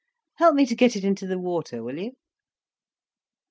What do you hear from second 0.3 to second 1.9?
Help me to get it into the water,